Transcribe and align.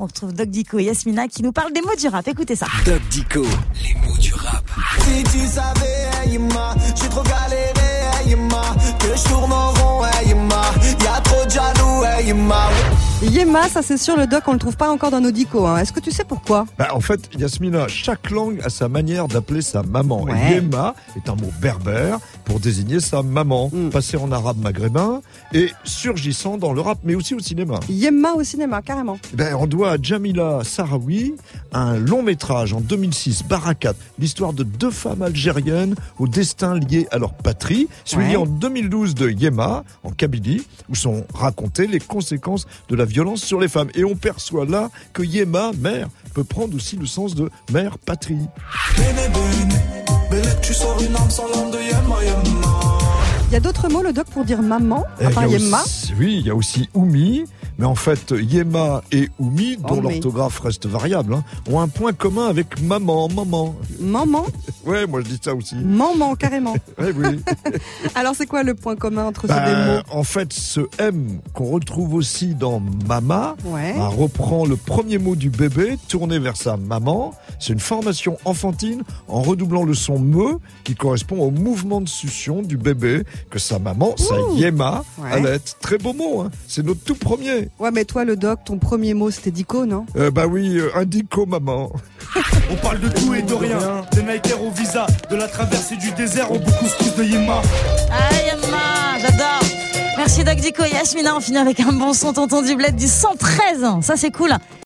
On 0.00 0.06
retrouve 0.06 0.32
Doc 0.32 0.48
Dico 0.48 0.78
et 0.78 0.84
Yasmina 0.84 1.26
qui 1.26 1.42
nous 1.42 1.50
parlent 1.50 1.72
des 1.72 1.80
mots 1.80 1.96
du 1.98 2.06
rap. 2.06 2.26
Écoutez 2.28 2.54
ça. 2.54 2.66
Doc 2.84 3.00
Dico, 3.10 3.42
les 3.82 3.94
mots 4.06 4.16
du 4.18 4.32
rap. 4.32 4.64
Si 5.00 5.24
tu 5.24 5.44
savais, 5.46 5.98
Yema, 13.20 13.68
ça 13.68 13.82
c'est 13.82 13.96
sûr, 13.98 14.16
le 14.16 14.28
doc, 14.28 14.44
on 14.46 14.52
le 14.52 14.60
trouve 14.60 14.76
pas 14.76 14.88
encore 14.90 15.10
dans 15.10 15.20
nos 15.20 15.32
dicos. 15.32 15.66
Hein. 15.66 15.78
Est-ce 15.78 15.92
que 15.92 15.98
tu 15.98 16.12
sais 16.12 16.22
pourquoi? 16.24 16.66
Bah, 16.78 16.90
en 16.94 17.00
fait, 17.00 17.28
Yasmina, 17.36 17.88
chaque 17.88 18.30
langue 18.30 18.60
a 18.64 18.70
sa 18.70 18.88
manière 18.88 19.26
d'appeler 19.26 19.60
sa 19.60 19.82
maman. 19.82 20.22
Ouais. 20.22 20.52
Et 20.52 20.54
Yema 20.54 20.94
est 21.16 21.28
un 21.28 21.34
mot 21.34 21.50
berbère 21.60 22.18
pour 22.44 22.60
désigner 22.60 23.00
sa 23.00 23.22
maman, 23.24 23.70
Mm. 23.72 23.90
passé 23.90 24.16
en 24.16 24.30
arabe 24.30 24.58
maghrébin 24.62 25.20
et 25.52 25.70
surgissant 25.82 26.58
dans 26.58 26.72
le 26.72 26.80
rap, 26.80 26.98
mais 27.02 27.16
aussi 27.16 27.34
au 27.34 27.40
cinéma. 27.40 27.80
Yema 27.90 28.34
au 28.34 28.44
cinéma, 28.44 28.82
carrément. 28.82 29.18
Eh 29.32 29.36
Ben, 29.36 29.54
on 29.56 29.66
doit 29.66 29.90
à 29.92 29.96
Jamila 30.00 30.60
Sarawi 30.62 31.34
un 31.72 31.96
long 31.98 32.22
métrage 32.22 32.72
en 32.72 32.80
2006, 32.80 33.42
Barakat, 33.48 33.94
l'histoire 34.20 34.52
de 34.52 34.62
deux 34.62 34.92
femmes 34.92 35.22
algériennes 35.22 35.96
au 36.20 36.28
destin 36.28 36.78
lié 36.78 37.08
à 37.10 37.18
leur 37.18 37.34
patrie, 37.34 37.88
suivi 38.04 38.30
Ouais. 38.30 38.36
en 38.36 38.46
2012 38.46 39.14
de 39.16 39.28
Yema, 39.28 39.82
en 40.04 40.10
Kabylie, 40.12 40.64
où 40.88 40.94
sont 40.94 41.24
racontées 41.34 41.88
les 41.88 41.98
conséquences 42.00 42.66
de 42.88 42.94
la 42.94 43.07
violence 43.08 43.42
sur 43.42 43.58
les 43.60 43.68
femmes. 43.68 43.88
Et 43.94 44.04
on 44.04 44.14
perçoit 44.14 44.64
là 44.66 44.90
que 45.12 45.22
Yema, 45.22 45.72
mère, 45.80 46.08
peut 46.34 46.44
prendre 46.44 46.74
aussi 46.76 46.96
le 46.96 47.06
sens 47.06 47.34
de 47.34 47.50
mère 47.72 47.98
patrie. 47.98 48.38
Il 53.50 53.54
y 53.54 53.56
a 53.56 53.60
d'autres 53.60 53.88
mots, 53.88 54.02
le 54.02 54.12
doc, 54.12 54.26
pour 54.26 54.44
dire 54.44 54.60
maman, 54.60 55.04
à 55.20 55.30
part 55.30 55.44
a 55.44 55.46
Yema. 55.48 55.82
aussi- 55.82 56.12
oui, 56.18 56.36
il 56.40 56.46
y 56.46 56.50
a 56.50 56.54
aussi 56.54 56.88
Oumi, 56.92 57.44
mais 57.78 57.86
en 57.86 57.94
fait, 57.94 58.34
Yema 58.38 59.02
et 59.10 59.30
Oumi, 59.38 59.78
dont 59.78 59.96
Oh, 59.98 60.00
l'orthographe 60.02 60.60
reste 60.60 60.86
variable, 60.86 61.32
hein, 61.34 61.44
ont 61.70 61.80
un 61.80 61.88
point 61.88 62.12
commun 62.12 62.46
avec 62.48 62.78
maman, 62.82 63.28
maman. 63.28 63.74
Maman, 64.00 64.44
Ouais, 64.88 65.06
moi 65.06 65.20
je 65.20 65.26
dis 65.28 65.38
ça 65.42 65.54
aussi. 65.54 65.74
maman, 65.76 66.34
carrément. 66.34 66.74
Ouais, 66.98 67.12
oui. 67.16 67.40
Alors 68.14 68.34
c'est 68.34 68.46
quoi 68.46 68.62
le 68.62 68.74
point 68.74 68.96
commun 68.96 69.26
entre 69.26 69.42
ces 69.46 69.52
deux 69.54 69.76
mots? 69.86 70.00
en 70.10 70.22
fait, 70.24 70.52
ce 70.52 70.80
M 70.98 71.40
qu'on 71.52 71.66
retrouve 71.70 72.14
aussi 72.14 72.54
dans 72.54 72.80
Mama 73.06 73.54
Ouais. 73.64 73.94
bah, 73.96 74.08
reprend 74.08 74.64
le 74.66 74.76
premier 74.76 75.18
mot 75.18 75.36
du 75.36 75.50
bébé 75.50 75.98
tourné 76.08 76.38
vers 76.38 76.56
sa 76.56 76.76
maman. 76.76 77.34
C'est 77.60 77.72
une 77.72 77.80
formation 77.80 78.38
enfantine 78.44 79.02
en 79.28 79.42
redoublant 79.42 79.84
le 79.84 79.94
son 79.94 80.18
me 80.18 80.58
qui 80.84 80.94
correspond 80.94 81.40
au 81.40 81.50
mouvement 81.50 82.00
de 82.00 82.08
succion 82.08 82.62
du 82.62 82.76
bébé 82.76 83.22
que 83.50 83.58
sa 83.58 83.78
maman, 83.78 84.14
sa. 84.16 84.34
Yema, 84.56 85.04
Ouais. 85.18 85.32
allait. 85.32 85.58
Très 85.80 85.98
beau 85.98 86.12
mot, 86.12 86.40
hein. 86.40 86.50
c'est 86.66 86.84
notre 86.84 87.00
tout 87.02 87.14
premier. 87.14 87.68
Ouais, 87.78 87.90
mais 87.92 88.04
toi, 88.04 88.24
le 88.24 88.36
doc, 88.36 88.60
ton 88.64 88.78
premier 88.78 89.14
mot, 89.14 89.30
c'était 89.30 89.50
dico, 89.50 89.84
non? 89.86 90.06
Euh, 90.16 90.30
bah 90.30 90.46
oui, 90.46 90.78
euh, 90.78 90.88
indico 90.96 91.44
maman. 91.46 91.90
On 92.70 92.76
parle 92.76 93.00
de 93.00 93.08
tout 93.08 93.34
et 93.34 93.42
de 93.42 93.54
rien. 93.54 93.78
Des 94.12 94.22
Nikers 94.22 94.62
au 94.62 94.70
visa, 94.70 95.06
de 95.30 95.36
la 95.36 95.48
traversée 95.48 95.96
du 95.96 96.10
désert 96.12 96.50
au 96.50 96.58
beaucoup 96.58 96.84
couscous 96.84 97.14
de 97.16 97.24
Yema. 97.24 97.62
Ah, 98.10 98.34
Yasmina, 98.46 99.18
j'adore. 99.20 99.60
Merci 100.16 100.44
Doc 100.44 100.56
Dico 100.56 100.84
et 100.84 100.90
Yasmina. 100.90 101.36
On 101.36 101.40
finit 101.40 101.58
avec 101.58 101.80
un 101.80 101.92
bon 101.92 102.12
son 102.12 102.32
tonton 102.32 102.62
du 102.62 102.74
bled 102.74 102.96
du 102.96 103.06
113. 103.06 103.86
Ça, 104.02 104.16
c'est 104.16 104.30
cool. 104.30 104.50